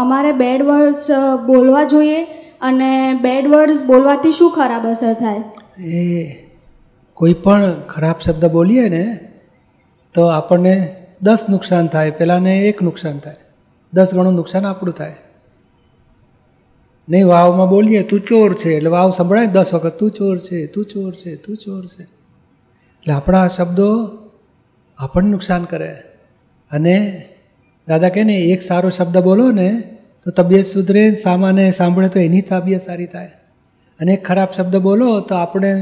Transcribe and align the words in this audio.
અમારે 0.00 0.32
bed 0.32 0.62
words 0.62 1.06
બોલવા 1.46 1.84
જોઈએ 1.84 2.24
અને 2.60 3.14
બેડ 3.14 3.48
વર્ડ્સ 3.48 3.82
બોલવાથી 3.82 4.32
શું 4.32 4.50
ખરાબ 4.50 4.86
અસર 4.86 5.12
થાય? 5.14 5.36
એ 5.84 6.32
કોઈ 7.14 7.34
પણ 7.34 7.72
ખરાબ 7.88 8.14
શબ્દ 8.24 8.44
બોલીએ 8.44 8.88
ને, 8.88 9.20
તો 10.14 10.26
આપણને 10.26 10.96
દસ 11.22 11.46
નુકસાન 11.50 11.86
થાય. 11.86 12.10
પહેલાંને 12.10 12.58
એક 12.58 12.82
નુકસાન 12.82 13.18
થાય. 13.18 13.34
દસ 13.92 14.14
ગણું 14.14 14.34
નુકસાન 14.34 14.66
આપણું 14.66 14.94
થાય. 14.94 15.16
નહીં, 17.08 17.26
વાવમાં 17.26 17.68
બોલીએ, 17.68 18.02
તું 18.02 18.20
ચોર 18.20 18.54
છે. 18.54 18.70
એટલે 18.76 18.90
વાવ 18.90 19.10
સંભળાય, 19.10 19.46
દસ 19.46 19.74
વખત 19.74 19.98
તું 19.98 20.10
ચોર 20.10 20.38
છે, 20.38 20.66
તું 20.66 20.84
ચોર 20.84 21.14
છે, 21.14 21.36
તું 21.36 21.56
ચોર 21.56 21.86
છે. 21.86 22.02
એટલે 22.02 23.14
આપણા 23.14 23.48
શબ્દો 23.48 24.18
આપણને 24.98 25.30
નુકસાન 25.30 25.64
કરે. 25.64 25.96
અને 26.70 27.26
દાદા 27.90 28.12
કહે 28.14 28.22
ને 28.30 28.36
એક 28.54 28.60
સારો 28.68 28.88
શબ્દ 28.90 29.16
બોલો 29.28 29.46
ને 29.60 29.68
તો 30.22 30.28
તબિયત 30.38 30.66
સુધરે 30.74 31.02
સામાન્ય 31.24 31.64
સાંભળે 31.80 32.08
તો 32.14 32.18
એની 32.28 32.44
તબિયત 32.50 32.82
સારી 32.88 33.10
થાય. 33.14 33.32
અને 34.00 34.10
એક 34.16 34.22
ખરાબ 34.28 34.50
શબ્દ 34.56 34.76
બોલો 34.88 35.08
તો 35.28 35.34
આપણે 35.44 35.72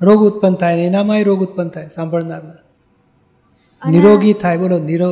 રોગ 0.00 0.20
ઉત્પન્ન 0.28 0.54
થાય 0.62 0.86
એનામાંય 0.90 1.28
રોગ 1.30 1.40
ઉત્પન્ન 1.46 1.70
થાય 1.74 1.88
સાંભળનારના 1.96 2.60
નિરોગી 3.82 4.34
થાય. 4.42 4.58
બોલો 4.62 4.76
નિરો 4.90 5.10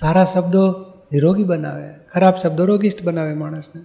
સારા 0.00 0.26
શબ્દો 0.34 0.64
નિરોગી 1.14 1.48
બનાવે 1.50 1.88
ખરાબ 2.12 2.34
શબ્દો 2.42 2.62
રોગિષ્ટ 2.70 3.00
બનાવે 3.08 3.34
માણસને. 3.42 3.80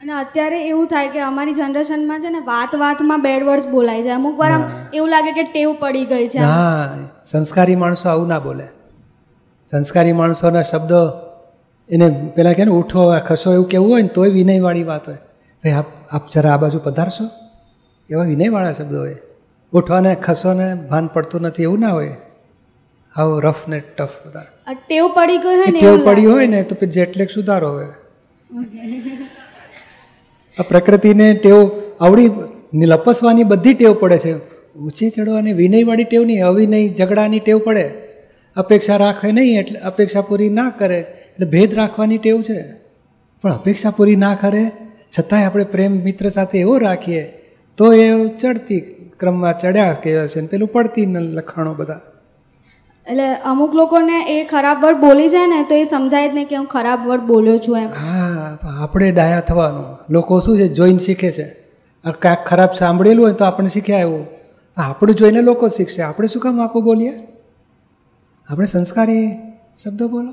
અને 0.00 0.12
અત્યારે 0.22 0.58
એવું 0.70 0.86
થાય 0.92 1.08
કે 1.14 1.20
અમારી 1.26 1.56
જનરેશનમાં 1.58 2.20
છે 2.24 2.30
ને 2.36 2.40
વાત 2.48 2.72
વાતમાં 2.82 3.20
બેડ 3.26 3.42
વર્ડ્સ 3.48 3.66
બોલાય 3.74 4.02
છે. 4.06 4.12
અમુક 4.18 4.36
વાર 4.42 4.50
આમ 4.54 4.64
એવું 4.96 5.10
લાગે 5.14 5.32
કે 5.38 5.44
ટેવ 5.50 5.70
પડી 5.82 6.06
ગઈ 6.12 6.26
છે. 6.32 6.40
હા 6.40 6.82
સંસ્કારી 7.32 7.78
માણસો 7.84 8.06
આવું 8.12 8.28
ના 8.34 8.42
બોલે. 8.48 8.66
સંસ્કારી 9.74 10.12
માણસોના 10.12 10.62
શબ્દો 10.62 10.98
એને 11.90 12.08
પેલા 12.34 12.52
કહે 12.52 12.64
ને 12.64 12.70
ઉઠો 12.70 13.18
ખસો 13.18 13.52
એવું 13.52 13.68
કેવું 13.68 13.92
હોય 13.92 14.02
ને 14.02 14.08
તોય 14.08 14.28
વિનયવાળી 14.28 14.84
વાત 14.84 15.08
હોય. 15.08 15.16
ભાઈ 15.64 15.72
આપ 15.72 15.84
આપ 16.10 16.30
જરા 16.30 16.50
આ 16.50 16.56
બાજુ 16.56 16.78
પધારશો. 16.84 17.24
એવા 18.10 18.24
વિનયવાળા 18.24 18.72
શબ્દો 18.72 18.98
હોય. 18.98 19.16
ઉઠવાને 19.72 20.14
ખસોને 20.14 20.74
ભાન 20.74 21.06
પડતું 21.06 21.40
નથી 21.40 21.62
એવું 21.62 21.80
ના 21.80 21.88
હોય. 21.88 22.16
હાવ 23.16 23.40
રફ 23.40 23.68
ને 23.68 23.80
ટફ 23.80 24.14
બધા 24.26 24.74
ટેવ 24.74 25.08
પડી 25.14 25.38
ગઈ 25.38 25.56
હોય 25.56 25.72
ને 25.72 25.80
ટેવ 25.80 26.06
પડી 26.06 26.26
હોય 26.26 26.46
ને 26.46 26.62
તો 26.62 26.76
પછી 26.80 26.86
જેટલેક 26.86 27.30
સુધારો 27.30 27.72
હોય 27.72 27.86
આ 30.58 30.62
પ્રકૃતિને 30.62 31.34
ટેવ 31.34 31.68
આવડી 32.00 32.30
લપસવાની 32.74 33.44
બધી 33.44 33.74
ટેવ 33.74 33.94
પડે 33.94 34.18
છે. 34.18 34.32
ઊંચી 34.78 35.10
ચડવાની 35.10 35.52
વિનયવાળી 35.52 36.04
ટેવ 36.04 36.24
નહીં 36.24 36.46
અવિનય 36.46 36.88
ઝઘડાની 36.88 37.40
ટેવ 37.40 37.58
પડે. 37.58 38.03
અપેક્ષા 38.56 38.96
રાખે 38.96 39.32
નહીં 39.32 39.58
એટલે 39.58 39.78
અપેક્ષા 39.80 40.20
પૂરી 40.20 40.50
ના 40.50 40.70
કરે 40.78 40.98
એટલે 40.98 41.46
ભેદ 41.46 41.74
રાખવાની 41.74 42.18
ટેવ 42.18 42.40
છે. 42.40 42.58
પણ 43.42 43.52
અપેક્ષા 43.52 43.90
પૂરી 43.90 44.16
ના 44.16 44.34
કરે 44.34 44.70
છતાંય 45.18 45.44
આપણે 45.44 45.64
પ્રેમ 45.64 45.92
મિત્ર 45.92 46.28
સાથે 46.28 46.58
એવો 46.58 46.78
રાખીએ 46.78 47.22
તો 47.78 47.92
એ 47.92 48.28
ચડતી 48.28 48.80
ક્રમમાં 49.20 49.58
ચડ્યા 49.58 49.96
કહેવાય 50.02 50.28
છે 50.28 50.40
ને 50.40 50.46
પેલું 50.46 50.68
પડતી 50.68 51.06
લખાણો 51.06 51.74
બધા. 51.74 52.00
એટલે 53.06 53.34
અમુક 53.34 53.74
લોકોને 53.74 54.16
એ 54.34 54.44
ખરાબ 54.44 54.84
વર્ડ 54.84 54.96
બોલી 54.96 55.28
જાય 55.28 55.46
ને 55.46 55.62
તો 55.68 55.74
એ 55.74 55.84
સમજાય 55.84 56.28
જ 56.28 56.34
નહીં 56.34 56.48
કે 56.48 56.56
હું 56.56 56.66
ખરાબ 56.66 57.06
વર્ડ 57.08 57.22
બોલ્યો 57.22 57.58
છું 57.58 57.78
એમ. 57.78 57.88
હા 57.88 58.58
આપણે 58.82 59.10
ડાયા 59.10 59.40
થવાનું. 59.40 59.98
લોકો 60.10 60.40
શું 60.40 60.58
છે 60.58 60.68
જોઈને 60.68 60.98
શીખે 60.98 61.30
છે. 61.32 61.46
કાંઈક 62.20 62.38
ખરાબ 62.46 62.72
સાંભળેલું 62.72 63.24
હોય 63.24 63.34
તો 63.34 63.44
આપણે 63.44 63.68
શીખ્યા 63.68 63.98
એવું 63.98 64.26
આપણું 64.76 65.14
જોઈને 65.14 65.40
લોકો 65.42 65.68
શીખશે. 65.68 66.02
આપણે 66.02 66.28
શું 66.28 66.42
કામ 66.42 66.60
આખું 66.60 66.84
બોલીએ? 66.84 67.12
આપણે 68.48 68.66
સંસ્કારી 68.66 69.28
શબ્દો 69.84 70.08
બોલો? 70.08 70.32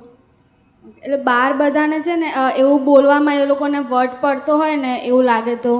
એટલે 1.03 1.17
બાર 1.17 1.53
બધાને 1.53 1.99
છે 1.99 2.15
ને 2.15 2.29
એવું 2.57 2.85
બોલવામાં 2.85 3.35
એ 3.35 3.45
લોકોને 3.45 3.79
વટ 3.79 4.21
પડતો 4.21 4.57
હોય 4.57 4.75
ને 4.75 4.93
એવું 5.05 5.23
લાગે 5.23 5.55
તો. 5.55 5.73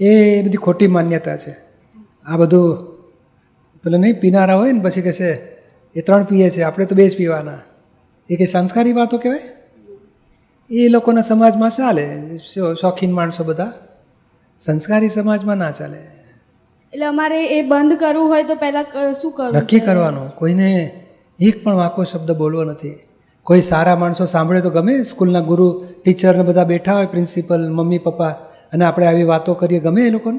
એ 0.00 0.42
બધી 0.42 0.56
ખોટી 0.56 0.86
માન્યતા 0.86 1.36
છે. 1.36 1.52
આ 2.26 2.36
બધું 2.36 2.76
પેલો 3.84 3.98
નહીં 3.98 4.20
પીનારા 4.20 4.54
હોય 4.54 4.72
ને 4.72 4.80
પછી 4.80 5.02
કહેશે 5.02 5.30
એ 5.96 6.00
ત્રણ 6.00 6.24
પીએ 6.24 6.50
છે 6.50 6.62
આપણે 6.62 6.86
તો 6.86 6.94
બે 6.94 7.08
જ 7.08 7.16
પીવાના. 7.16 7.60
એ 8.30 8.36
કંઈ 8.36 8.46
સંસ્કારી 8.46 8.92
વાતો 8.92 9.18
કહેવાય? 9.18 9.40
એ 10.70 10.88
લોકોના 10.88 11.20
સમાજમાં 11.20 11.70
ચાલે 11.70 12.36
શોખીન 12.80 13.12
માણસો 13.12 13.44
બધા. 13.44 13.72
સંસ્કારી 14.60 15.08
સમાજમાં 15.08 15.56
ના 15.56 15.70
ચાલે. 15.70 15.98
એટલે 16.92 17.06
અમારે 17.06 17.46
એ 17.46 17.62
બંધ 17.62 17.98
કરવું 18.00 18.28
હોય 18.28 18.42
તો 18.42 18.54
પહેલાં 18.54 19.12
શું 19.12 19.32
કરવું 19.32 19.56
નક્કી 19.56 19.80
કરવાનું. 19.80 20.28
કોઈને 20.30 21.00
એક 21.40 21.64
પણ 21.64 21.74
વાંકો 21.74 22.04
શબ્દ 22.04 22.32
બોલવો 22.32 22.64
નથી. 22.64 22.98
કોઈ 23.42 23.60
સારા 23.60 23.96
માણસો 23.96 24.24
સાંભળે 24.24 24.60
તો 24.60 24.70
ગમે. 24.70 25.02
સ્કૂલના 25.02 25.40
ગુરુ 25.40 25.84
ટીચરને 26.04 26.42
બધા 26.42 26.64
બેઠા 26.64 26.94
હોય 26.94 27.06
પ્રિન્સિપલ 27.06 27.72
મમ્મી 27.72 27.98
પપ્પા 27.98 28.28
અને 28.72 28.84
આપણે 28.84 29.06
આવી 29.06 29.22
વાતો 29.22 29.54
કરીએ 29.54 29.80
ગમે 29.80 30.02
એ 30.02 30.10
લોકોને? 30.10 30.38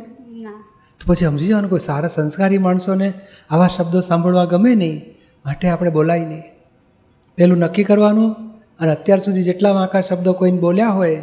તો 0.99 1.13
પછી 1.13 1.25
સમજી 1.25 1.47
જવાનું 1.47 1.69
કોઈ 1.69 1.79
સારા 1.79 2.07
સંસ્કારી 2.07 2.57
માણસોને 2.57 3.13
આવા 3.49 3.67
શબ્દો 3.67 3.99
સાંભળવા 3.99 4.45
ગમે 4.45 4.75
નહીં. 4.75 5.01
માટે 5.45 5.67
આપણે 5.67 5.89
બોલાય 5.89 6.25
નહીં. 6.25 6.43
પેલું 7.35 7.57
નક્કી 7.57 7.83
કરવાનું 7.83 8.33
અને 8.79 8.91
અત્યાર 8.91 9.19
સુધી 9.19 9.43
જેટલા 9.43 9.71
વાંકા 9.71 10.01
શબ્દો 10.01 10.33
કોઈને 10.33 10.59
બોલ્યા 10.59 10.89
હોય 10.89 11.15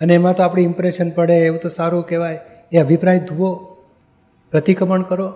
અને 0.00 0.14
એમાં 0.14 0.34
તો 0.34 0.42
આપણી 0.42 0.62
ઇમ્પ્રેશન 0.62 1.10
પડે 1.10 1.32
એવું 1.32 1.60
તો 1.60 1.68
સારું 1.68 2.06
કહેવાય 2.06 2.40
એ 2.72 2.78
અભિપ્રાય 2.78 3.18
ધુવો. 3.18 3.76
પ્રતિક્રમણ 4.50 5.02
કરો. 5.02 5.26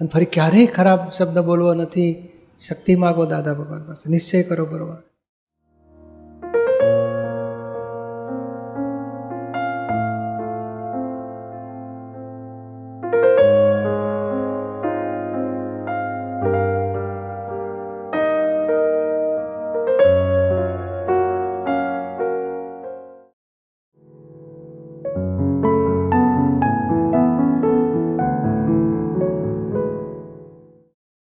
અને 0.00 0.08
ફરી 0.08 0.24
ક્યારેય 0.24 0.66
ખરાબ 0.66 1.10
શબ્દ 1.10 1.38
બોલવો 1.38 1.74
નથી. 1.74 2.31
શક્તિ 2.68 2.94
માગો 2.94 3.24
દાદા 3.26 3.54
ભગવાન 3.54 3.86
પાસે. 3.86 4.10
નિશ્ચય 4.10 4.42
કરો 4.42 4.66
બરોબર. 4.66 5.11